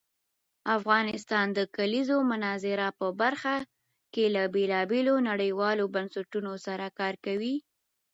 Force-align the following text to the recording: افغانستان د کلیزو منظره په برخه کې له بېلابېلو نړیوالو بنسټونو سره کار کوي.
افغانستان 0.77 1.47
د 1.57 1.59
کلیزو 1.75 2.17
منظره 2.31 2.87
په 2.99 3.07
برخه 3.21 3.55
کې 4.13 4.25
له 4.35 4.43
بېلابېلو 4.53 5.13
نړیوالو 5.29 5.83
بنسټونو 5.95 6.51
سره 6.65 6.85
کار 6.99 7.13
کوي. 7.25 7.55